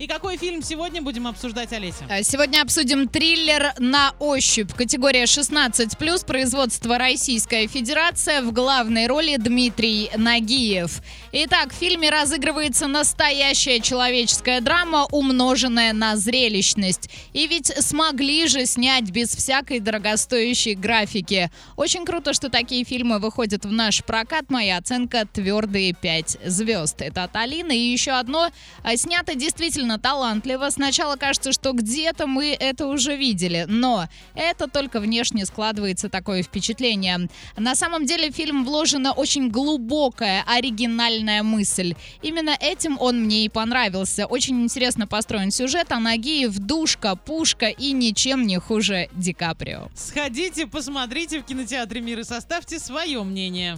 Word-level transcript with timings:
И 0.00 0.06
какой 0.06 0.36
фильм 0.36 0.62
сегодня 0.62 1.02
будем 1.02 1.26
обсуждать, 1.26 1.72
Олеся? 1.72 2.04
Э, 2.08 2.22
сегодня 2.22 2.62
обсудим 2.62 3.08
триллер 3.08 3.72
«На 3.80 4.14
ощупь». 4.20 4.72
Категория 4.72 5.24
16+, 5.24 6.24
производство 6.24 6.98
Российская 6.98 7.66
Федерация. 7.66 8.42
В 8.42 8.52
главной 8.52 9.08
роли 9.08 9.34
Дмитрий 9.38 10.08
Нагиев. 10.16 11.02
Итак, 11.32 11.72
в 11.72 11.74
фильме 11.74 12.10
разыгрывается 12.10 12.86
настоящая 12.86 13.80
человеческая 13.80 14.60
драма, 14.60 15.04
умноженная 15.10 15.92
на 15.92 16.14
зрелищность. 16.16 17.10
И 17.32 17.48
ведь 17.48 17.66
смогли 17.66 18.46
же 18.46 18.66
снять 18.66 19.10
без 19.10 19.34
всякой 19.34 19.80
дорогостоящей 19.80 20.74
графики. 20.74 21.50
Очень 21.74 22.04
круто, 22.04 22.34
что 22.34 22.50
такие 22.50 22.84
фильмы 22.84 23.18
выходят 23.18 23.64
в 23.64 23.72
наш 23.72 24.04
прокат. 24.04 24.44
Моя 24.48 24.76
оценка 24.76 25.26
твердые 25.26 25.92
5 25.92 26.38
звезд. 26.46 27.02
Это 27.02 27.24
от 27.24 27.34
Алины. 27.34 27.76
И 27.76 27.90
еще 27.90 28.12
одно. 28.12 28.50
э, 28.84 28.96
Снято 28.96 29.34
действительно 29.88 29.98
талантливо. 29.98 30.70
Сначала 30.70 31.16
кажется, 31.16 31.52
что 31.52 31.72
где-то 31.72 32.26
мы 32.26 32.56
это 32.58 32.86
уже 32.86 33.16
видели, 33.16 33.64
но 33.68 34.08
это 34.34 34.68
только 34.68 35.00
внешне 35.00 35.46
складывается 35.46 36.08
такое 36.08 36.42
впечатление. 36.42 37.28
На 37.56 37.74
самом 37.74 38.04
деле 38.04 38.30
в 38.30 38.34
фильм 38.34 38.64
вложена 38.64 39.12
очень 39.12 39.50
глубокая, 39.50 40.44
оригинальная 40.46 41.42
мысль. 41.42 41.94
Именно 42.22 42.56
этим 42.60 42.98
он 43.00 43.24
мне 43.24 43.44
и 43.44 43.48
понравился. 43.48 44.26
Очень 44.26 44.62
интересно 44.62 45.06
построен 45.06 45.50
сюжет, 45.50 45.92
а 45.92 46.00
Нагиев 46.00 46.58
душка, 46.58 47.16
пушка 47.16 47.66
и 47.68 47.92
ничем 47.92 48.46
не 48.46 48.58
хуже 48.58 49.08
Ди 49.12 49.32
Каприо. 49.32 49.88
Сходите, 49.94 50.66
посмотрите 50.66 51.40
в 51.40 51.44
кинотеатре 51.44 52.00
«Мир» 52.00 52.20
и 52.20 52.24
составьте 52.24 52.78
свое 52.78 53.22
мнение. 53.22 53.76